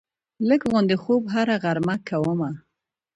لږ 0.47 0.61
غوندې 0.69 0.95
خوب 1.03 1.23
هره 1.33 1.55
غرمه 1.63 1.95
کومه 2.07 2.49